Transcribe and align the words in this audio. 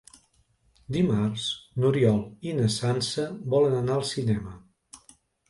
Dimarts 0.95 1.43
n'Oriol 1.83 2.17
i 2.49 2.57
na 2.61 2.71
Sança 2.77 3.27
volen 3.53 3.79
anar 3.83 4.01
al 4.01 4.09
cinema. 4.15 4.57